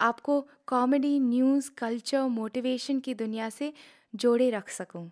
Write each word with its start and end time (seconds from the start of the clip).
आपको 0.00 0.48
comedy 0.66 1.20
news 1.20 1.70
culture 1.78 2.22
motivation 2.22 3.00
की 3.00 3.14
दुनिया 3.14 3.50
से 3.50 3.72
जोड़े 4.14 4.50
रख 4.50 4.68
सकूँ। 4.68 5.10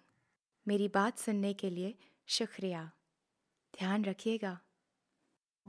मेरी 0.69 0.89
बात 0.89 1.19
सुनने 1.19 1.53
के 1.53 1.71
लिए 1.71 1.95
शुक्रिया। 2.27 2.91
ध्यान 3.79 4.05
रखिएगा। 4.05 4.59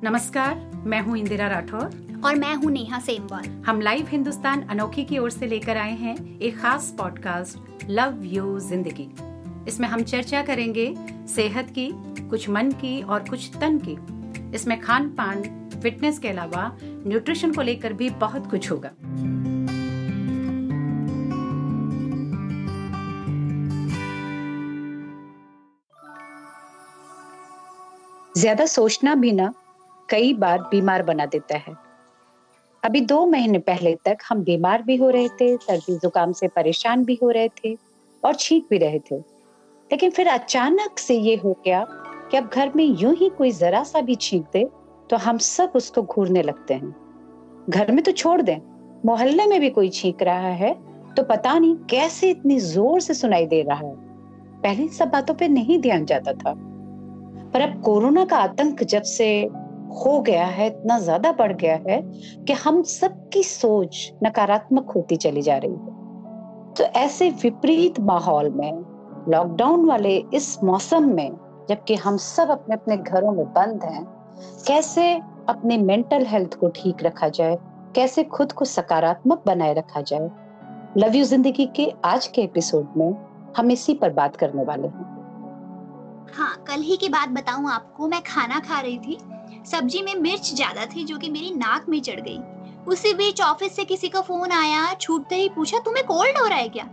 नमस्कार 0.04 0.56
मैं 0.86 1.02
हूँ 1.02 1.17
इंदिरा 1.17 1.48
राठौर। 1.48 2.22
और 2.26 2.36
मैं 2.36 2.56
हूँ 2.56 2.72
नेहा 2.72 3.00
सेमवाल। 3.00 3.45
हम 3.45 3.81
लाइव 3.81 4.08
हिंदुस्तान 4.08 4.62
अनोखी 4.62 5.04
की 5.06 5.17
ओर 5.17 5.30
से 5.32 5.48
लेकर 5.48 5.78
आए 5.78 5.95
हैं 5.95 6.39
एक 6.39 6.58
खास 6.58 6.95
पॉडकास्ट 6.98 7.84
लव 7.89 8.23
यू 8.23 8.59
ज़िंदगी। 8.59 9.08
इसमें 9.67 9.88
हम 9.88 10.04
चर्चा 10.04 10.44
करेंगे 10.44 10.95
सेहत 11.28 11.70
की 11.70 11.89
कुछ 12.30 12.50
मन 12.50 12.72
की 12.72 13.02
और 13.02 13.30
कुछ 13.30 13.52
तन 13.56 13.80
की। 13.88 13.98
इसमें 14.56 14.80
खान 14.82 15.09
पान 15.09 15.70
फिटनेस 15.84 16.20
के 16.20 16.28
अलावा 16.28 16.78
न्यूट्रिशन 17.08 17.52
को 17.53 17.61
लेकर 17.61 17.94
भी 17.94 18.09
बहुत 18.09 18.50
कुछ 18.52 18.72
होगा। 18.72 18.92
ज़्यादा 28.36 28.66
सोचना 28.66 29.14
भी 29.16 29.31
ना, 29.31 29.53
कई 30.09 30.33
बार 30.33 30.61
बीमार 30.61 31.03
बना 31.03 31.26
देता 31.26 31.58
है। 31.58 31.73
अभी 32.83 33.02
दो 33.02 33.26
महीने 33.26 33.59
पहले 33.59 33.94
तक 34.06 34.17
हम 34.30 34.44
बीमार 34.44 34.81
भी 34.81 34.95
हो 34.95 35.09
रहे 35.09 35.28
थे, 35.30 35.56
सर्दी 35.58 35.98
जुकाम 35.98 36.31
से 36.31 36.48
परेशान 36.48 37.06
भी 37.06 37.20
हो 37.23 37.30
रहे 37.30 37.50
थे 37.59 37.76
और 38.23 38.36
छींक 38.36 38.67
भी 38.70 38.78
रहे 38.78 39.00
थे। 39.11 39.17
लेकिन 39.89 40.11
फिर 40.11 40.28
अचानक 40.28 41.00
से 41.00 41.17
ये 41.20 41.36
हो 41.36 41.56
गया 41.66 41.86
कि 42.31 42.38
अब 42.38 42.50
घर 42.53 42.72
में 42.76 42.83
यूँ 42.83 43.16
ही 43.16 43.30
कोई 43.30 43.52
जरा 43.52 43.83
सा 43.83 44.02
भी 44.02 44.16
छींक 44.16 44.45
दे 44.53 44.64
तो 45.09 45.17
हम 45.17 45.38
सब 45.38 45.72
उसको 45.75 46.02
घूरने 46.02 46.42
लगते 46.42 46.73
हैं। 46.73 46.95
घर 47.70 47.92
में 47.92 48.03
तो 48.03 48.11
छोड़ 48.11 48.42
दें। 48.42 48.58
मोहल्ले 49.06 49.45
में 49.45 49.59
भी 49.59 49.70
कोई 49.70 49.89
छींक 49.89 50.23
रहा 50.23 50.50
है 50.53 50.73
तो 51.17 51.23
पता 51.23 51.58
नहीं 51.59 51.75
कैसे 51.89 52.30
इतनी 52.30 52.59
ज़ोर 52.59 53.00
से 53.02 53.14
सुनाई 53.14 53.45
दे 53.45 53.61
रहा 53.61 53.78
है। 53.78 53.94
पहले 54.64 54.88
सब 54.88 55.09
बातों 55.09 55.33
पे 55.33 55.48
नहीं 55.48 55.80
ध्यान 55.80 56.06
जाता 56.06 56.33
था। 56.33 56.53
पर 57.53 57.61
अब 57.61 57.81
कोरोना 57.81 58.26
का 58.26 58.38
आतंक 58.38 58.83
जब 58.83 59.02
से 59.02 59.27
हो 59.95 60.20
गया 60.21 60.45
है, 60.45 60.67
इतना 60.67 60.98
ज़्यादा 60.99 61.32
बढ़ 61.32 61.54
गया 61.54 61.76
है 61.87 62.02
कि 62.45 62.54
हम 62.54 62.82
सबकी 62.83 63.43
सोच 63.43 64.11
नकारात्मक 64.23 64.92
होती 64.92 65.16
चली 65.17 65.42
जा 65.42 65.58
रही 65.58 65.72
है। 65.72 66.73
तो 66.73 66.83
ऐसे 66.99 67.30
विपरीत 67.43 67.99
माहौल 67.99 68.49
में 68.49 68.72
लॉकडाउन 69.30 69.86
वाले 69.86 70.16
इस 70.33 70.58
मौसम 70.64 71.10
में, 71.10 71.32
जबकि 71.70 71.95
हम 71.95 72.17
सब 72.17 72.49
अपने 72.49 72.76
अपने 72.76 72.98
घरों 72.98 73.32
में 73.32 73.45
बंद 73.45 73.83
हैं 73.83 74.04
कैसे 74.68 75.14
अपने 75.50 75.78
मेंटल 75.78 76.26
हेल्थ 76.26 76.56
को 76.56 76.70
ठीक 76.70 77.04
रखा 77.04 77.30
जाए? 77.30 77.58
कैसे 77.96 78.23
खुद 78.23 78.52
को 78.52 78.66
सकारात्मक 78.66 79.44
बनाए 79.46 79.73
रखा 79.73 80.02
जाए? 80.02 80.30
लव 80.98 81.16
यू 81.16 81.23
ज़िंदगी 81.23 81.66
के 81.66 81.94
आज 82.06 82.28
के 82.28 82.42
एपिसोड 82.42 82.94
में 82.98 83.16
हम 83.58 83.72
इसी 83.72 83.94
पर 83.94 84.10
बात 84.10 84.36
करने 84.36 84.64
वाले 84.64 84.88
हैं। 84.88 85.14
हाँ 86.34 86.64
कल 86.68 86.82
ही 86.82 86.98
की 86.98 87.10
बात 87.10 87.30
बताऊँ 87.30 87.70
आपको, 87.72 88.08
मैं 88.08 88.22
खाना 88.22 88.60
खा 88.60 88.80
रही 88.80 88.98
थी। 88.98 89.18
सब्ज़ी 89.72 90.02
में 90.02 90.16
मिर्च 90.16 90.54
ज़्यादा 90.56 90.86
थी 90.86 91.04
जो 91.04 91.17
कि 91.17 91.30
मेरी 91.30 91.54
नाक 91.56 91.86
में 91.90 92.02
चढ़ 92.02 92.20
गई। 92.20 92.40
उसी 92.88 93.14
बीच 93.14 93.42
ऑफ़िस 93.42 93.76
से 93.76 93.84
किसी 93.84 94.10
का 94.10 94.22
फ़ोन 94.22 94.52
आया, 94.52 94.94
छूटते 94.94 95.36
ही 95.36 95.50
पूछा, 95.50 95.80
तुम्हें 95.80 96.06
कोल्ड 96.06 96.38
हो 96.38 96.48
रहा 96.48 96.58
है 96.58 96.70
क्या? 96.70 96.86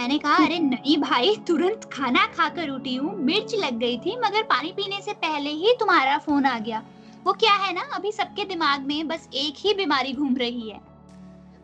मैंने 0.00 0.16
कहा 0.18 0.34
अरे 0.44 0.58
नहीं 0.58 0.96
भाई 0.98 1.34
तुरंत 1.46 1.84
खाना 1.84 2.24
खाकर 2.26 2.68
उठी 2.68 2.94
हूँ। 2.94 3.14
मिर्च 3.16 3.54
लग 3.54 3.78
गई 3.78 3.96
थी 3.98 4.16
मगर 4.16 4.42
पानी 4.42 4.70
पीने 4.72 5.00
से 5.00 5.12
पहले 5.14 5.50
ही 5.50 5.72
तुम्हारा 5.80 6.16
फ़ोन 6.18 6.44
आ 6.44 6.58
गया। 6.58 6.82
वो 7.26 7.32
क्या 7.32 7.52
है 7.54 7.72
ना 7.74 7.80
अभी 7.94 8.12
सबके 8.12 8.44
दिमाग 8.44 8.86
में 8.86 9.08
बस 9.08 9.28
एक 9.34 9.54
ही 9.56 9.74
बीमारी 9.74 10.12
घूम 10.12 10.36
रही 10.36 10.70
है। 10.70 10.80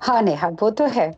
हाँ 0.00 0.20
नेहा 0.22 0.48
वो 0.62 0.70
तो 0.70 0.86
है। 0.86 1.10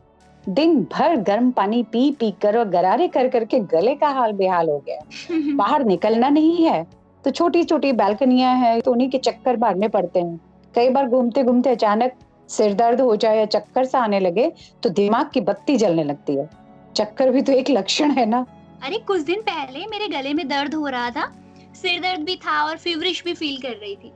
दिन 0.49 0.79
भर 0.83 1.15
गर्म 1.21 1.49
पानी 1.51 1.81
पी 1.83 2.09
पी 2.11 2.29
कर 2.41 2.57
और 2.57 2.69
गरारे 2.69 3.07
कर 3.07 3.27
करके 3.29 3.59
गले 3.73 3.95
का 3.95 4.09
हाल 4.09 4.33
बेहाल 4.33 4.69
हो 4.69 4.77
गया 4.87 4.99
बाहर 5.55 5.83
निकलना 5.85 6.29
नहीं 6.29 6.65
है। 6.65 6.83
तो 7.23 7.31
छोटी 7.31 7.63
छोटी 7.63 7.91
बैल्कनियाँ 7.93 8.55
हैं 8.55 8.79
तो 8.81 8.91
उन्हीं 8.91 9.09
के 9.09 9.17
चक्कर 9.17 9.57
मारने 9.57 9.87
पड़ते 9.87 10.19
हैं। 10.19 10.39
कई 10.75 10.89
बार 10.89 11.07
घूमते 11.07 11.43
घूमते 11.43 11.69
अचानक 11.69 12.13
सिर 12.49 12.73
दर्द 12.73 13.01
हो 13.01 13.15
जाए 13.15 13.37
या 13.39 13.45
चक्कर 13.47 13.85
सा 13.85 13.99
आने 13.99 14.19
लगे 14.19 14.51
तो 14.83 14.89
दिमाग 14.89 15.29
की 15.33 15.41
बत्ती 15.41 15.77
जलने 15.77 16.03
लगती 16.03 16.35
है। 16.35 16.49
चक्कर 16.95 17.29
भी 17.29 17.41
तो 17.41 17.51
एक 17.51 17.69
लक्षण 17.69 18.11
है 18.11 18.25
ना। 18.25 18.45
अरे, 18.83 18.97
कुछ 18.97 19.21
दिन 19.21 19.41
पहले 19.41 19.85
मेरे 19.87 20.07
गले 20.09 20.33
में 20.33 20.47
दर्द 20.47 20.75
हो 20.75 20.87
रहा 20.87 21.09
था, 21.09 21.31
सिर 21.75 21.99
दर्द 22.01 22.19
भी 22.19 22.35
था 22.35 22.63
और 22.63 22.77
फीवरिश 22.77 23.23
भी 23.23 23.33
फील 23.33 23.57
कर 23.57 23.75
रही 23.75 23.95
थी। 23.95 24.11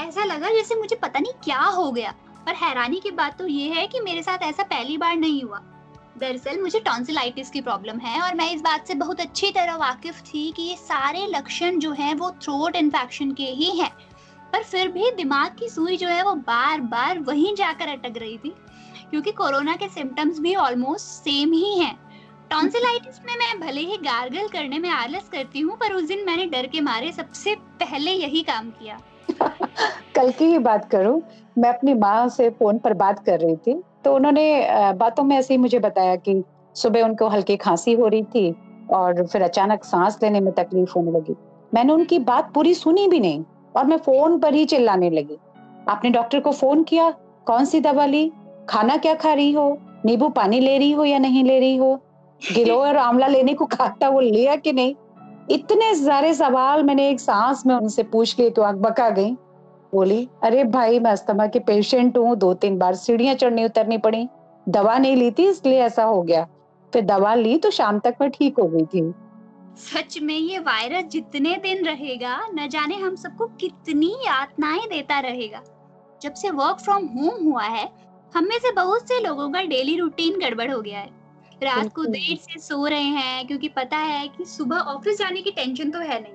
ऐसा 0.00 0.24
लगा 0.24 0.50
जैसे 0.50 0.74
मुझे 0.74 0.96
पता 0.96 1.20
नहीं 1.20 1.32
क्या 1.44 1.60
हो 1.60 1.90
गया, 1.92 2.14
पर 2.46 2.54
हैरानी 2.54 3.00
की 3.00 3.10
बात 3.12 3.38
तो 3.38 3.46
ये 3.46 3.68
है 3.68 3.86
कि 3.86 4.00
मेरे 4.00 4.22
साथ 4.22 4.42
ऐसा 4.42 4.62
पहली 4.64 4.96
बार 4.96 5.16
नहीं 5.16 5.42
हुआ। 5.42 5.60
दरअसल 6.18 6.60
मुझे 6.62 6.80
टॉन्सिलाइटिस 6.80 7.50
की 7.50 7.60
प्रॉब्लम 7.60 7.98
है 7.98 8.20
और 8.22 8.34
मैं 8.34 8.50
इस 8.52 8.60
बात 8.60 8.86
से 8.88 8.94
बहुत 8.94 9.20
अच्छी 9.20 9.50
तरह 9.50 9.76
वाकिफ 9.76 10.20
थी 10.24 10.50
कि 10.52 10.62
ये 10.62 10.76
सारे 10.76 11.26
लक्षण 11.28 11.78
जो 11.78 11.90
हैं 11.92 12.14
वो 12.14 12.30
थ्रोट 12.42 12.76
इन्फेक्शन 12.76 13.32
के 13.32 13.50
ही 13.52 13.70
हैं। 13.78 13.90
पर 14.52 14.62
फिर 14.62 14.88
भी 14.88 15.10
दिमाग 15.10 15.56
की 15.58 15.68
सुई 15.68 15.96
जो 15.96 16.08
है 16.08 16.22
वो 16.22 16.34
बार 16.34 16.80
बार 16.80 17.18
वहीं 17.18 17.54
जाकर 17.54 17.88
अटक 17.88 18.18
रही 18.18 18.36
थी, 18.38 18.54
क्योंकि 19.10 19.32
कोरोना 19.32 19.76
के 19.76 19.88
सिम्टम्स 19.88 20.38
भी 20.38 20.54
ऑलमोस्ट 20.54 21.06
सेम 21.06 21.52
ही 21.52 21.78
हैं। 21.78 21.94
टॉन्सिलाइटिस 22.50 23.18
में 23.26 23.34
मैं 23.36 23.58
भले 23.60 23.80
ही 23.80 23.96
गार्गल 23.98 24.46
करने 24.48 24.78
में 24.78 24.88
आलस 24.90 25.28
करती 25.28 25.60
हूँ, 25.60 25.76
पर 25.76 25.92
उस 25.92 26.04
दिन 26.08 26.24
मैंने 26.26 26.46
डर 26.46 26.66
के 26.66 26.80
मारे 26.80 27.10
सबसे 27.12 27.54
पहले 27.80 28.10
यही 28.12 28.42
काम 28.42 28.70
किया। 28.72 28.98
कल 30.16 30.30
की 30.30 30.44
ही 30.44 30.58
बात 30.58 30.88
करूँ, 30.90 31.20
मैं 31.58 31.68
अपनी 31.68 31.94
माँ 31.94 32.28
से 32.28 32.48
फ़ोन 32.50 32.78
पर 32.78 32.94
बात 32.94 33.24
कर 33.26 33.40
रही 33.40 33.56
थी 33.56 33.74
तो 34.04 34.14
उन्होंने 34.14 34.92
बातों 34.94 35.24
में 35.24 35.36
ऐसे 35.36 35.54
ही 35.54 35.58
मुझे 35.58 35.78
बताया 35.78 36.16
कि 36.18 36.42
सुबह 36.76 37.02
उनको 37.02 37.28
हल्की 37.28 37.56
खांसी 37.56 37.92
हो 37.92 38.08
रही 38.08 38.22
थी 38.24 38.54
और 38.94 39.26
फिर 39.26 39.42
अचानक 39.42 39.84
सांस 39.84 40.18
लेने 40.22 40.40
में 40.40 40.52
तकलीफ़ 40.54 40.92
होने 40.96 41.10
लगी। 41.10 41.34
मैंने 41.72 41.92
उनकी 41.92 42.18
बात 42.20 42.52
पूरी 42.54 42.74
सुनी 42.74 43.06
भी 43.08 43.20
नहीं 43.20 43.44
और 43.76 43.86
मैं 43.86 43.96
फ़ोन 43.98 44.38
पर 44.38 44.54
ही 44.54 44.64
चिल्लाने 44.66 45.10
लगी। 45.10 45.38
आपने 45.88 46.10
डॉक्टर 46.10 46.40
को 46.40 46.52
फ़ोन 46.52 46.82
किया? 46.84 47.10
कौन 47.46 47.64
सी 47.64 47.80
दवा 47.80 48.06
ली? 48.06 48.30
खाना 48.68 48.96
क्या 48.96 49.14
खा 49.14 49.32
रही 49.32 49.52
हो? 49.52 49.78
नींबू 50.04 50.28
पानी 50.30 50.60
ले 50.60 50.76
रही 50.78 50.92
हो 50.92 51.04
या 51.04 51.18
नहीं 51.18 51.44
ले 51.44 51.58
रही 51.60 51.76
हो? 51.76 52.00
गिलो 52.52 52.76
और 52.76 52.96
आंवला 52.96 53.26
लेने 53.26 53.54
को 53.54 53.66
था, 53.66 54.08
वो 54.08 54.20
लिया 54.20 54.56
कि 54.56 54.72
नहीं? 54.72 54.94
इतने 55.50 55.94
सारे 55.94 56.34
सवाल 56.34 56.82
मैंने 56.82 57.08
एक 57.10 57.20
सांस 57.20 57.66
में 57.66 57.74
उनसे 57.74 58.02
पूछ 58.02 58.38
लिए 58.38 58.50
तो 58.50 58.62
आग 58.62 58.76
बका 58.76 59.10
गई। 59.10 59.30
बोली, 59.92 60.28
अरे 60.42 60.64
भाई, 60.64 60.98
मैं 60.98 61.10
अस्थमा 61.10 61.46
के 61.46 61.58
पेशेंट 61.58 62.18
हूँ, 62.18 62.36
दो 62.36 62.54
तीन 62.54 62.78
बार 62.78 62.94
सीढ़ियाँ 62.94 63.34
चढ़नी 63.34 63.64
उतरनी 63.64 63.98
पड़ी। 63.98 64.28
दवा 64.68 64.98
नहीं 64.98 65.16
ली 65.16 65.30
थी, 65.30 65.48
इसलिए 65.48 65.78
ऐसा 65.78 66.04
हो 66.04 66.22
गया। 66.22 66.46
फिर 66.92 67.04
दवा 67.04 67.34
ली 67.34 67.56
तो 67.58 67.70
शाम 67.70 67.98
तक 67.98 68.14
मैं 68.20 68.30
ठीक 68.30 68.58
हो 68.58 68.68
गई 68.68 68.84
थी। 68.84 69.14
सच 69.76 70.18
में 70.22 70.34
ये 70.34 70.58
वायरस 70.58 71.04
जितने 71.04 71.56
दिन 71.56 71.84
रहेगा, 71.84 72.38
न 72.54 72.68
जाने 72.68 72.94
हम 72.94 73.16
सबको 73.16 73.46
कितनी 73.46 74.08
यातनाएँ 74.08 74.80
देता 74.80 75.20
रहेगा। 75.20 75.62
जब 76.22 76.34
से 76.34 76.50
वर्क 76.50 76.78
फ्रॉम 76.80 77.06
होम 77.06 77.44
हुआ 77.44 77.62
है, 77.62 77.88
हम 78.36 78.44
में 78.44 78.58
से 78.58 78.72
बहुत 78.72 79.08
से 79.08 79.20
लोगों 79.20 79.50
का 79.50 79.62
डेली 79.62 79.96
रूटीन 79.96 80.38
गड़बड़ 80.40 80.70
हो 80.70 80.80
गया 80.80 80.98
है। 80.98 81.25
रात 81.62 81.92
को 81.92 82.04
देर 82.04 82.36
से 82.36 82.60
सो 82.60 82.86
रहे 82.86 83.02
हैं 83.02 83.46
क्योंकि 83.46 83.68
पता 83.68 83.96
है 83.96 84.26
कि 84.28 84.44
सुबह 84.44 84.76
ऑफ़िस 84.76 85.18
जाने 85.18 85.42
की 85.42 85.50
टेंशन 85.50 85.90
तो 85.90 85.98
है 85.98 86.20
नहीं। 86.22 86.32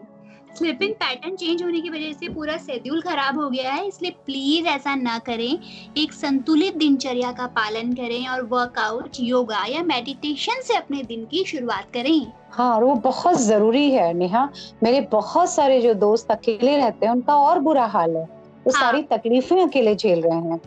स्लीपिंग 0.58 0.94
पैटर्न 0.94 1.36
चेंज 1.36 1.64
होने 1.64 1.82
की 1.82 1.90
वजह 1.90 2.12
से 2.12 2.30
पूरा 2.30 2.58
शेड्यूल 2.58 3.02
खराब 3.02 3.40
हो 3.40 3.50
गया 3.50 3.72
है 3.72 3.88
इसलिए 3.88 4.12
प्लीज़ 4.26 4.68
ऐसा 4.68 4.96
ना 4.96 5.18
करें। 5.20 5.60
एक 5.98 6.14
संतुलित 6.14 6.78
दिनचर्या 6.78 7.32
का 7.32 7.48
पालन 7.48 7.94
करें 7.94 8.28
और 8.28 8.42
वर्कआउट 8.42 9.10
योगा 9.20 9.66
या 9.66 9.84
मेडिटेशन 9.84 10.62
से 10.62 10.76
अपने 10.76 11.04
दिन 11.04 11.26
की 11.26 11.44
शुरुआत 11.46 11.92
करें। 11.94 12.32
हाँ 12.52 12.76
और 12.76 12.84
वो 12.84 12.96
बहुत 12.96 13.38
ज़रूरी 13.38 13.92
है 13.92 14.14
नेहा। 14.14 14.50
मेरे 14.84 15.02
बहुत 15.02 15.50
सारे 15.50 15.82
जो 15.82 15.94
दोस्त 15.94 16.32
अकेले 16.32 16.78
रहते 16.78 17.06
हैं 17.06 17.14
उनका 17.14 17.36
और 17.36 17.60
बुरा 17.60 17.86
हाल 17.86 18.16
है। 18.18 18.24
वो 18.24 18.72
हाँ। 18.72 18.82
सारी 18.82 19.04
तकलीफें 19.04 19.62
अकेले 19.62 19.96
झेल 19.96 20.22
रहे 20.22 20.40
हैं। 20.40 20.60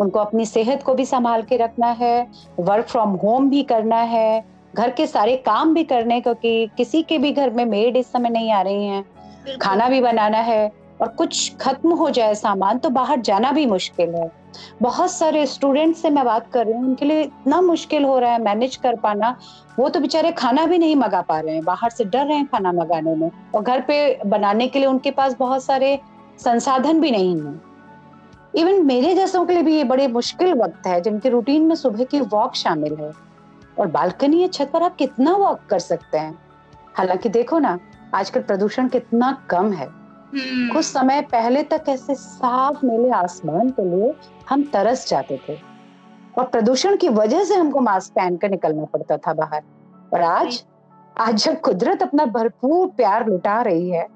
उनको 0.00 0.18
अपनी 0.18 0.46
सेहत 0.46 0.82
को 0.82 0.94
भी 0.94 1.04
संभाल 1.04 1.42
के 1.42 1.56
रखना 1.56 1.90
है 1.92 2.26
वर्क 2.60 2.86
फ्रॉम 2.86 3.10
होम 3.16 3.48
भी 3.50 3.62
करना 3.62 4.00
है 4.12 4.44
घर 4.74 4.90
के 4.90 5.06
सारे 5.06 5.36
काम 5.36 5.74
भी 5.74 5.84
करने 5.84 6.20
क्योंकि 6.20 6.70
किसी 6.76 7.02
के 7.02 7.18
भी 7.18 7.32
घर 7.32 7.50
में 7.50 7.64
मेड 7.64 7.96
इस 7.96 8.12
समय 8.12 8.30
नहीं 8.30 8.52
आ 8.52 8.60
रही 8.62 8.86
हैं। 8.86 9.04
खाना 9.62 9.88
भी 9.88 10.00
बनाना 10.00 10.38
है 10.38 10.70
और 11.00 11.08
कुछ 11.08 11.56
खत्म 11.60 11.92
हो 11.92 12.10
जाए 12.10 12.34
सामान 12.34 12.78
तो 12.78 12.90
बाहर 12.90 13.20
जाना 13.20 13.52
भी 13.52 13.64
मुश्किल 13.66 14.14
है। 14.14 14.30
बहुत 14.82 15.10
सारे 15.10 15.44
स्टूडेंट 15.46 15.96
से 15.96 16.10
मैं 16.10 16.24
बात 16.24 16.50
कर 16.52 16.66
रही 16.66 16.74
हूँ 16.74 16.84
उनके 16.84 17.04
लिए 17.04 17.22
इतना 17.22 17.60
मुश्किल 17.60 18.04
हो 18.04 18.18
रहा 18.18 18.32
है 18.32 18.42
मैनेज 18.42 18.76
कर 18.76 18.96
पाना 18.96 19.36
वो 19.78 19.88
तो 19.88 20.00
बेचारे 20.00 20.32
खाना 20.32 20.66
भी 20.66 20.78
नहीं 20.78 20.96
मंगा 20.96 21.20
पा 21.22 21.38
रहे 21.40 21.54
हैं 21.54 21.64
बाहर 21.64 21.90
से 21.90 22.04
डर 22.04 22.26
रहे 22.26 22.36
हैं 22.36 22.46
खाना 22.46 22.72
मंगाने 22.72 23.14
में 23.14 23.30
और 23.54 23.62
घर 23.62 23.80
पे 23.80 23.98
बनाने 24.26 24.66
के 24.68 24.78
लिए 24.78 24.88
उनके 24.88 25.10
पास 25.10 25.36
बहुत 25.38 25.64
सारे 25.64 25.98
संसाधन 26.44 27.00
भी 27.00 27.10
नहीं 27.10 27.36
है। 27.40 27.69
इवन 28.54 28.86
मेरे 28.86 29.14
जैसों 29.14 29.46
के 29.46 29.52
लिए 29.52 29.62
भी 29.62 29.76
ये 29.76 29.84
बड़े 29.84 30.08
मुश्किल 30.08 30.54
वक्त 30.54 30.86
है 30.86 31.00
जिनके 31.00 31.28
रूटीन 31.28 31.62
में 31.62 31.74
सुबह 31.74 32.04
की 32.04 32.20
वॉक 32.20 32.54
शामिल 32.54 32.94
है। 32.94 33.12
और 33.78 33.86
बालकनी 33.86 34.42
या 34.42 34.46
छत 34.46 34.70
पर 34.72 34.82
आप 34.82 34.96
कितना 34.96 35.36
वॉक 35.36 35.60
कर 35.70 35.78
सकते 35.78 36.18
हैं? 36.18 36.38
हालाँकि 36.94 37.28
देखो 37.28 37.58
ना 37.58 37.78
आजकल 38.14 38.40
प्रदूषण 38.40 38.88
कितना 38.88 39.46
कम 39.50 39.72
है। 39.72 39.86
हम्म, 39.86 40.74
कुछ 40.74 40.84
समय 40.84 41.20
पहले 41.20 41.62
तक 41.62 41.84
ऐसे 41.88 42.14
साफ़ 42.14 42.86
नीले 42.86 43.10
आसमान 43.10 43.70
के 43.70 43.84
लिए 43.84 44.14
हम 44.50 44.62
तरस 44.72 45.08
जाते 45.08 45.40
थे। 45.48 45.58
और 46.38 46.46
प्रदूषण 46.46 46.96
की 46.96 47.08
वजह 47.08 47.44
से 47.44 47.54
हमको 47.54 47.80
मास्क 47.80 48.12
पहनकर 48.12 48.50
निकलना 48.50 48.84
पड़ता 48.84 49.16
था 49.16 49.34
बाहर। 49.34 49.62
और 50.14 50.20
आज 50.20 50.64
आज 51.18 51.44
जब 51.44 51.60
कुदरत 51.60 52.02
अपना 52.02 52.24
भरपूर 52.24 52.88
प्यार 52.88 53.26
लुटा 53.26 53.62
रही 53.62 53.90
है 53.90 54.06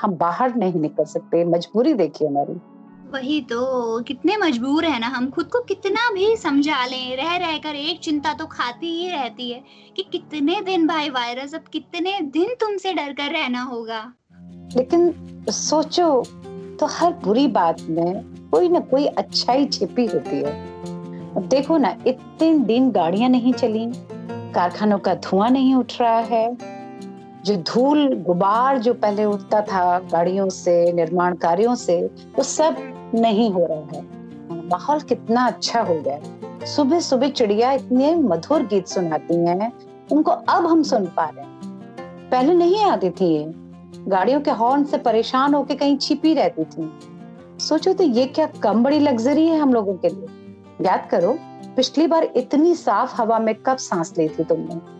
हम 0.00 0.14
बाहर 0.14 0.54
नहीं 0.54 0.80
निकल 0.80 1.04
सकते। 1.04 1.44
मजबूरी 1.44 1.94
देखिए 1.94 2.28
हमारी। 2.28 2.60
वही 3.06 3.40
तो 3.40 4.00
कितने 4.02 4.36
मजबूर 4.36 4.84
है 4.84 4.98
ना 5.00 5.06
हम, 5.06 5.28
खुद 5.30 5.46
को 5.46 5.60
कितना 5.60 6.10
भी 6.14 6.36
समझा 6.36 6.84
लें, 6.86 7.16
रह 7.16 7.36
रह 7.36 7.56
कर 7.58 7.74
एक 7.76 8.00
चिंता 8.00 8.32
तो 8.32 8.46
खाती 8.46 8.90
ही 8.92 9.10
रहती 9.10 9.50
है 9.50 9.62
कि 9.96 10.02
कितने 10.02 10.60
दिन 10.60 10.86
भाई 10.86 11.10
वायरस 11.10 11.54
अब 11.54 11.64
कितने 11.72 12.18
दिन 12.20 12.54
तुमसे 12.60 12.92
डर 12.92 13.12
कर 13.12 13.32
रहना 13.32 13.62
होगा। 13.62 14.00
लेकिन 14.76 15.12
सोचो 15.48 16.22
तो 16.80 16.86
हर 16.86 17.12
बुरी 17.24 17.46
बात 17.48 17.80
में 17.80 18.50
कोई 18.50 18.68
ना 18.68 18.80
कोई 18.80 19.06
अच्छाई 19.06 19.66
छिपी 19.66 20.06
होती 20.06 20.36
है। 20.36 21.48
देखो 21.48 21.76
ना, 21.76 21.96
इतने 22.06 22.52
दिन 22.64 22.90
गाड़ियाँ 22.90 23.28
नहीं 23.30 23.52
चली, 23.52 23.86
कारखानों 24.54 24.98
का 24.98 25.14
धुआँ 25.14 25.50
नहीं 25.50 25.74
उठ 25.74 26.00
रहा 26.00 26.18
है, 26.20 26.56
जो 27.44 27.56
धूल 27.64 28.14
गुबार 28.24 28.78
जो 28.78 28.94
पहले 28.94 29.24
उठता 29.24 29.60
था 29.62 29.98
गाड़ियों 30.12 30.48
से, 30.48 30.92
निर्माण 30.92 31.34
कार्यों 31.36 31.74
से, 31.74 32.00
वो 32.36 32.42
सब 32.42 32.76
नहीं 33.14 33.50
हो 33.50 33.66
रहा 33.66 33.96
है। 33.96 34.02
माहौल 34.68 35.00
कितना 35.00 35.46
अच्छा 35.46 35.82
हो 35.82 35.94
गया 35.94 36.20
सुबह 36.66 37.00
सुबह 37.00 37.28
चिड़िया 37.28 37.72
इतने 37.72 38.14
मधुर 38.14 38.62
गीत 38.62 38.86
सुनाती 38.86 39.34
हैं, 39.34 39.72
उनको 40.12 40.30
अब 40.30 40.66
हम 40.66 40.82
सुन 40.82 41.06
पा 41.06 41.24
रहे 41.24 41.44
हैं। 41.44 41.60
पहले 42.30 42.54
नहीं 42.54 42.84
आती 42.84 43.10
थी 43.10 43.26
ये। 43.26 43.52
गाड़ियों 44.08 44.40
के 44.40 44.50
हॉर्न 44.50 44.84
से 44.84 44.98
परेशान 44.98 45.54
होके 45.54 45.74
कहीं 45.74 45.96
छिपी 45.96 46.34
रहती 46.34 46.64
थी। 46.64 46.92
सोचो 47.58 47.92
तो 47.92 48.04
ये 48.04 48.26
क्या 48.26 48.46
कम 48.46 48.82
बड़ी 48.84 48.98
लग्जरी 48.98 49.46
है 49.46 49.58
हम 49.58 49.74
लोगों 49.74 49.94
के 49.94 50.08
लिए। 50.08 50.26
याद 50.82 51.08
करो, 51.10 51.38
पिछली 51.76 52.06
बार 52.06 52.24
इतनी 52.24 52.74
साफ़ 52.74 53.22
हवा 53.22 53.38
में 53.38 53.54
कब 53.54 53.76
सांस 53.76 54.14
ली 54.18 54.28
थी 54.28 54.44
तुमने? 54.44 54.96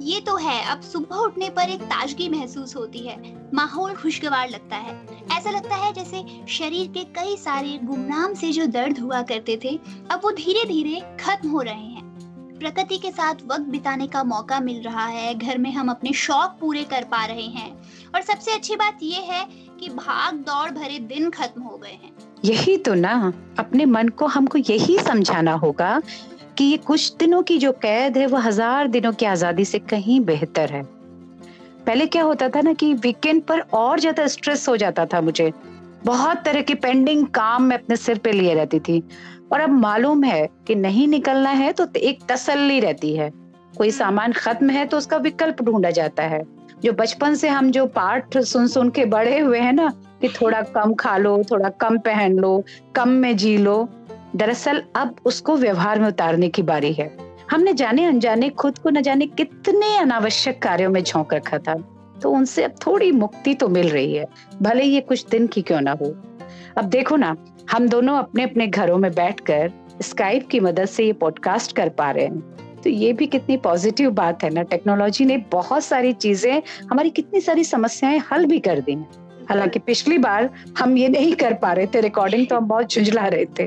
ये 0.00 0.20
तो 0.20 0.36
है, 0.36 0.64
अब 0.64 0.80
सुबह 0.80 1.16
उठने 1.16 1.50
पर 1.50 1.62
एक 1.62 1.82
ताजगी 1.82 2.28
महसूस 2.28 2.76
होती 2.76 2.98
है। 2.98 3.16
माहौल 3.54 3.94
खुशगवार 3.94 4.48
लगता 4.48 4.76
है। 4.76 5.06
ऐसा 5.32 5.50
लगता 5.50 5.76
है 5.76 5.92
जैसे 5.92 6.24
शरीर 6.48 6.86
के 6.86 7.04
कई 7.04 7.36
सारे 7.36 7.78
गुमनाम 7.84 8.34
से 8.34 8.52
जो 8.52 8.66
दर्द 8.66 8.98
हुआ 8.98 9.22
करते 9.22 9.60
थे, 9.64 9.80
अब 10.10 10.20
वो 10.24 10.30
धीरे 10.30 10.64
धीरे 10.64 11.16
खत्म 11.20 11.50
हो 11.50 11.60
रहे 11.60 11.74
हैं। 11.74 12.08
प्रकृति 12.58 12.98
के 12.98 13.10
साथ 13.10 13.34
वक्त 13.34 13.60
बिताने 13.60 14.06
का 14.06 14.24
मौका 14.24 14.60
मिल 14.60 14.82
रहा 14.82 15.06
है, 15.06 15.34
घर 15.34 15.58
में 15.58 15.72
हम 15.72 15.90
अपने 15.90 16.12
शौक 16.12 16.56
पूरे 16.60 16.84
कर 16.84 17.04
पा 17.04 17.24
रहे 17.24 17.46
हैं। 17.46 17.76
और 18.14 18.22
सबसे 18.22 18.52
अच्छी 18.52 18.76
बात 18.76 18.98
ये 19.02 19.20
है 19.20 19.48
कि 19.80 19.88
भाग 19.88 20.34
दौड़ 20.34 20.70
भरे 20.70 20.98
दिन 20.98 21.30
खत्म 21.30 21.62
हो 21.62 21.76
गए 21.76 21.98
हैं। 22.04 22.12
यही 22.44 22.76
तो 22.76 22.94
ना, 22.94 23.32
अपने 23.58 23.84
मन 23.84 24.08
को 24.08 24.26
हमको 24.26 24.58
यही 24.58 24.98
समझाना 24.98 25.52
होगा 25.52 26.02
कि 26.58 26.64
ये 26.64 26.76
कुछ 26.76 27.16
दिनों 27.16 27.42
की 27.42 27.58
जो 27.58 27.72
कैद 27.72 28.16
है 28.18 28.26
वो 28.26 28.38
हज़ार 28.38 28.88
दिनों 28.88 29.12
की 29.12 29.26
आज़ादी 29.26 29.64
से 29.64 29.78
कहीं 29.80 30.20
बेहतर 30.20 30.72
है। 30.72 30.82
पहले 31.86 32.06
क्या 32.06 32.22
होता 32.22 32.48
था 32.48 32.60
ना 32.60 32.72
कि 32.72 32.92
वीकेंड 32.94 33.42
पर 33.42 33.60
और 33.74 34.00
ज़्यादा 34.00 34.26
स्ट्रेस 34.26 34.68
हो 34.68 34.76
जाता 34.76 35.04
था 35.06 35.20
मुझे। 35.20 35.52
बहुत 36.04 36.42
तरह 36.44 36.62
के 36.62 36.74
पेंडिंग 36.76 37.26
काम 37.34 37.62
मैं 37.62 37.78
अपने 37.78 37.96
सिर 37.96 38.18
पे 38.18 38.32
लिए 38.32 38.54
रहती 38.54 38.80
थी। 38.80 39.02
और 39.52 39.60
अब 39.60 39.70
मालूम 39.70 40.24
है 40.24 40.48
कि 40.66 40.74
नहीं 40.74 41.06
निकलना 41.08 41.50
है 41.50 41.72
तो 41.72 41.86
एक 41.96 42.22
तसल्ली 42.28 42.80
रहती 42.80 43.14
है। 43.16 43.30
कोई 43.78 43.90
सामान 43.90 44.32
खत्म 44.32 44.70
है 44.70 44.84
तो 44.86 44.96
उसका 44.96 45.16
विकल्प 45.18 45.62
ढूंढा 45.62 45.90
जाता 45.90 46.22
है। 46.24 46.42
जो 46.82 46.92
बचपन 46.92 47.34
से 47.34 47.48
हम 47.48 47.70
जो 47.70 47.86
पाठ 47.88 48.36
सुन 48.38 48.66
सुन 48.66 48.90
के 48.90 49.04
बड़े 49.06 49.38
हुए 49.38 49.58
हैं 49.58 49.72
ना 49.72 49.88
कि 50.20 50.28
थोड़ा 50.30 50.60
कम 50.74 50.94
खा 50.94 51.16
लो 51.16 51.42
थोड़ा 51.50 51.68
कम 51.80 51.98
पहन 51.98 52.38
लो 52.38 52.62
कम 52.96 53.08
में 53.08 53.36
जी 53.36 53.56
लो 53.58 53.76
दरअसल 54.36 54.82
अब 54.96 55.16
उसको 55.24 55.56
व्यवहार 55.56 56.00
में 56.00 56.08
उतारने 56.08 56.48
की 56.48 56.62
बारी 56.62 56.92
है। 56.92 57.10
हमने 57.50 57.72
जाने 57.72 58.04
अनजाने, 58.04 58.48
खुद 58.50 58.78
को 58.78 58.90
न 58.90 59.00
जाने 59.00 59.26
कितने 59.28 59.96
अनावश्यक 59.96 60.62
कार्यों 60.62 60.90
में 60.90 61.02
झोंक 61.02 61.34
रखा 61.34 61.58
था 61.58 61.74
तो 62.22 62.30
उनसे 62.30 62.62
अब 62.64 62.74
थोड़ी 62.86 63.10
मुक्ति 63.12 63.54
तो 63.54 63.68
मिल 63.68 63.88
रही 63.88 64.14
है, 64.14 64.26
भले 64.62 64.84
ये 64.84 65.00
कुछ 65.00 65.24
दिन 65.26 65.46
की 65.46 65.62
क्यों 65.62 65.80
ना 65.80 65.92
हो। 65.92 66.14
अब 66.78 66.84
देखो 66.84 67.16
ना, 67.16 67.36
हम 67.70 67.88
दोनों 67.88 68.16
अपने 68.18 68.42
अपने 68.42 68.66
घरों 68.66 68.96
में 68.98 69.12
बैठकर 69.14 69.72
स्काइप 70.02 70.48
की 70.48 70.60
मदद 70.60 70.86
से 70.86 71.04
ये 71.04 71.12
पॉडकास्ट 71.12 71.76
कर 71.76 71.88
पा 71.88 72.10
रहे 72.10 72.24
हैं। 72.24 72.40
तो 72.84 72.90
ये 72.90 73.12
भी 73.12 73.26
कितनी 73.26 73.56
पॉजिटिव 73.56 74.10
बात 74.10 74.44
है 74.44 74.50
ना 74.50 74.62
टेक्नोलॉजी 74.64 75.24
ने 75.24 75.36
बहुत 75.52 75.84
सारी 75.84 76.12
चीज़ें, 76.14 76.62
हमारी 76.90 77.10
कितनी 77.10 77.40
सारी 77.40 77.64
समस्याएँ 77.64 78.18
हल 78.32 78.46
भी 78.46 78.58
कर 78.58 78.80
दी 78.80 78.94
हालाँकि 79.48 79.78
पिछली 79.78 80.18
बार 80.18 80.48
हम 80.78 80.96
ये 80.96 81.08
नहीं 81.08 81.32
कर 81.34 81.54
पा 81.54 81.72
रहे 81.72 81.86
थे 81.86 82.00
रिकॉर्डिंग 82.00 82.46
तो 82.48 82.56
हम 82.56 82.66
बहुत 82.68 82.92
झुंझला 82.92 83.26
रहे 83.26 83.44
थे। 83.58 83.66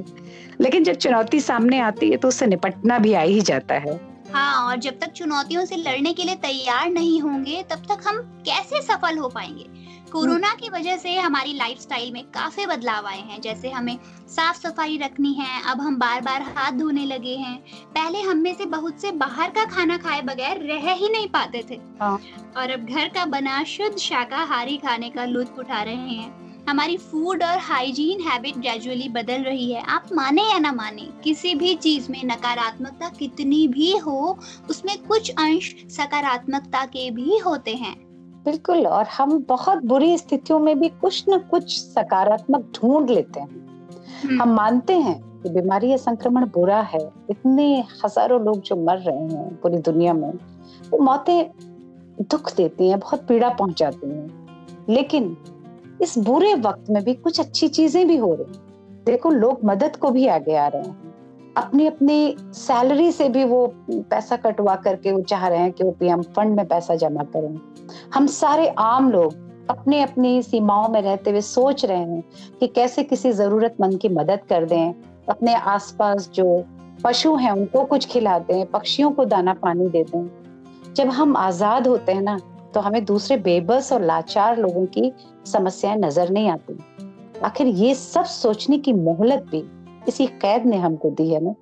लेकिन 0.61 0.83
जब 0.83 0.93
चुनौती 0.93 1.39
सामने 1.39 1.79
आती 1.79 2.09
है 2.09 2.17
तो 2.17 2.27
उससे 2.27 2.47
निपटना 2.47 2.99
भी 2.99 3.13
आ 3.13 3.21
ही 3.21 3.41
जाता 3.41 3.75
है। 3.75 3.99
हाँ 4.33 4.67
और 4.67 4.77
जब 4.77 4.99
तक 4.99 5.11
चुनौतियों 5.11 5.65
से 5.65 5.75
लड़ने 5.75 6.13
के 6.13 6.23
लिए 6.23 6.35
तैयार 6.35 6.89
नहीं 6.89 7.21
होंगे 7.21 7.63
तब 7.63 7.85
तक 7.89 8.07
हम 8.07 8.18
कैसे 8.45 8.81
सफल 8.81 9.18
हो 9.18 9.30
पाएँगे? 9.30 9.65
कोरोना 10.11 10.53
की 10.53 10.69
वजह 10.69 10.97
से 10.97 11.15
हमारी 11.15 11.53
लाइफस्टाइल 11.53 12.11
में 12.11 12.23
काफ़ी 12.23 12.65
बदलाव 12.65 13.06
आए 13.07 13.19
हैं। 13.19 13.39
जैसे 13.41 13.69
हमें 13.69 13.97
साफ़ 14.30 14.57
सफ़ाई 14.57 14.97
रखनी 14.97 15.33
है 15.33 15.61
अब 15.71 15.81
हम 15.81 15.97
बार 15.97 16.21
बार 16.21 16.41
हाथ 16.41 16.71
धोने 16.71 17.06
लगे 17.06 17.35
हैं। 17.35 17.57
पहले 17.94 18.21
हम 18.21 18.37
में 18.37 18.53
से 18.56 18.65
बहुत 18.65 19.01
से 19.01 19.11
बाहर 19.11 19.49
का 19.49 19.65
खाना 19.65 19.97
खाए 19.97 20.21
बगैर 20.21 20.61
रह 20.63 20.91
ही 20.91 21.09
नहीं 21.09 21.27
पाते 21.27 21.65
थे। 21.69 21.80
हाँ। 22.01 22.18
और 22.57 22.71
अब 22.71 22.85
घर 22.85 23.07
का 23.07 23.25
बना 23.25 23.63
शुद्ध 23.63 23.97
शाकाहारी 23.97 24.77
खाने 24.77 25.09
का 25.09 25.25
लुत्फ 25.25 25.59
उठा 25.59 25.81
रहे 25.83 25.95
हैं। 25.95 26.50
हमारी 26.69 26.97
फ़ूड 26.97 27.44
और 27.44 27.57
हाइजीन 27.59 28.21
हैबिट 28.21 28.57
ग्रेजुअली 28.57 29.07
बदल 29.09 29.44
रही 29.44 29.71
है। 29.71 29.81
आप 29.85 30.09
माने 30.13 30.41
या 30.41 30.57
ना 30.59 30.71
माने 30.71 31.07
किसी 31.23 31.53
भी 31.56 31.73
चीज़ 31.75 32.11
में 32.11 32.21
नकारात्मकता 32.25 33.09
कितनी 33.09 33.68
भी 33.68 33.97
हो 33.97 34.37
उसमें 34.69 34.95
कुछ 35.03 35.30
अंश 35.31 35.73
सकारात्मकता 35.89 36.85
के 36.85 37.09
भी 37.11 37.37
होते 37.37 37.73
हैं। 37.75 37.95
बिल्कुल 38.45 38.85
और 38.87 39.06
हम 39.07 39.37
बहुत 39.49 39.83
बुरी 39.83 40.18
स्थितियों 40.18 40.59
में 40.59 40.80
भी 40.80 40.89
कुछ 41.01 41.23
न 41.30 41.37
कुछ 41.51 41.77
सकारात्मक 41.77 42.71
ढूंढ 42.75 43.09
लेते 43.09 43.39
हैं। 43.39 44.37
हम 44.37 44.53
मानते 44.53 44.94
हैं 44.99 45.19
कि 45.44 45.49
बीमारी 45.49 45.89
या 45.89 45.97
संक्रमण 45.97 46.45
बुरा 46.45 46.81
है। 46.83 46.99
इतने 47.30 47.65
हज़ारों 48.06 48.41
लोग 48.41 48.61
जो 48.61 48.75
मर 48.75 48.97
रहे 48.97 49.27
हैं 49.27 49.56
पूरी 49.56 49.77
दुनिया 49.81 50.13
में 50.13 50.31
वो 50.91 50.99
मौतें 50.99 51.51
दुख 52.21 52.56
देती 52.56 52.89
हैं 52.89 52.99
बहुत 52.99 53.27
पीड़ा 53.27 53.49
पहुंचाती 53.49 54.09
हैं। 54.09 54.85
लेकिन 54.89 55.35
इस 56.01 56.17
बुरे 56.17 56.53
वक्त 56.53 56.89
में 56.89 57.03
भी 57.03 57.13
कुछ 57.13 57.39
अच्छी 57.39 57.67
चीज़ें 57.67 58.07
भी 58.07 58.17
हो 58.17 58.33
रही 58.35 58.53
हैं। 58.53 59.03
देखो, 59.05 59.29
लोग 59.29 59.59
मदद 59.65 59.95
को 59.95 60.11
भी 60.11 60.27
आगे 60.27 60.55
आ 60.55 60.67
रहे 60.67 60.81
हैं। 60.81 61.53
अपनी 61.57 61.87
अपनी 61.87 62.35
सैलरी 62.53 63.11
से 63.11 63.29
भी 63.29 63.43
वो 63.43 63.73
पैसा 63.91 64.35
कटवा 64.35 64.75
करके 64.75 65.11
वो 65.11 65.21
चाह 65.21 65.47
रहे 65.47 65.59
हैं 65.59 65.71
कि 65.71 65.83
वो 65.83 65.91
पीएम 65.91 66.21
फंड 66.21 66.55
में 66.55 66.67
पैसा 66.67 66.95
जमा 66.95 67.23
करें। 67.23 67.59
हम 68.13 68.27
सारे 68.27 68.67
आम 68.67 69.11
लोग 69.11 69.33
अपने 69.69 70.01
अपनी 70.01 70.41
सीमाओं 70.43 70.87
में 70.89 71.01
रहते 71.01 71.29
हुए 71.29 71.41
सोच 71.41 71.85
रहे 71.85 71.97
हैं 71.97 72.23
कि 72.59 72.67
कैसे 72.67 73.03
किसी 73.03 73.31
जरूरतमंद 73.31 73.97
की 73.97 74.09
मदद 74.09 74.39
कर 74.49 74.65
दें। 74.65 74.93
अपने 75.29 75.53
आसपास 75.55 76.29
जो 76.33 76.63
पशु 77.03 77.35
हैं, 77.35 77.51
उनको 77.51 77.83
कुछ 77.83 78.07
खिला 78.07 78.39
दें, 78.39 78.65
पक्षियों 78.65 79.11
को 79.11 79.25
दाना 79.25 79.53
पानी 79.53 79.89
दे 79.89 80.03
दें। 80.03 80.29
जब 80.93 81.09
हम 81.09 81.37
आज़ाद 81.37 81.87
होते 81.87 82.11
हैं 82.11 82.21
ना 82.21 82.39
तो 82.73 82.80
हमें 82.80 83.04
दूसरे 83.06 83.37
बेबस 83.37 83.92
और 83.94 84.06
लाचार 84.06 84.59
लोगों 84.59 84.85
की 84.85 85.11
समस्याएँ 85.45 85.97
नज़र 85.97 86.30
नहीं 86.30 86.49
आती। 86.49 86.78
आखिर 87.44 87.68
ये 87.68 87.94
सब 87.95 88.25
सोचने 88.25 88.78
की 88.78 88.94
मोहलत 88.94 89.45
भी 89.51 89.63
इसी 90.07 90.28
कैद 90.28 90.66
ने 90.66 90.78
हमको 90.78 91.09
दी 91.09 91.30
है 91.30 91.44
ना? 91.44 91.54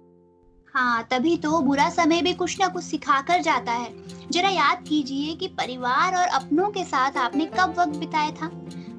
हाँ 0.75 1.07
तभी 1.11 1.37
तो 1.37 1.59
बुरा 1.59 1.89
समय 1.89 2.21
भी 2.21 2.33
कुछ 2.33 2.59
ना 2.59 2.67
कुछ 2.67 2.83
सिखा 2.83 3.19
कर 3.21 3.41
जाता 3.41 3.71
है। 3.71 3.93
जरा 4.31 4.49
याद 4.49 4.83
कीजिए 4.87 5.35
कि 5.35 5.47
परिवार 5.47 6.15
और 6.15 6.27
अपनों 6.27 6.69
के 6.69 6.83
साथ 6.83 7.17
आपने 7.17 7.45
कब 7.45 7.73
वक्त 7.79 7.97
बिताया 7.97 8.31
था? 8.31 8.47